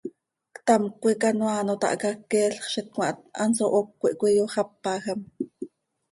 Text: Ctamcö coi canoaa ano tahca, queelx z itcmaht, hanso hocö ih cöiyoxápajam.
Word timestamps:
Ctamcö 0.55 0.95
coi 1.01 1.15
canoaa 1.21 1.57
ano 1.61 1.73
tahca, 1.83 2.09
queelx 2.31 2.61
z 2.73 2.75
itcmaht, 2.81 3.17
hanso 3.39 3.63
hocö 3.73 4.05
ih 4.09 4.17
cöiyoxápajam. 4.19 5.19